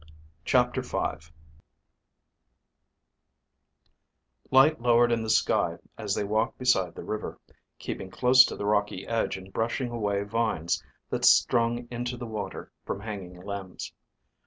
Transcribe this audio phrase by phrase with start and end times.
[0.45, 0.97] CHAPTER V
[4.49, 7.39] Light lowered in the sky as they walked beside the river,
[7.77, 12.71] keeping close to the rocky edge and brushing away vines that strung into the water
[12.83, 13.93] from hanging limbs.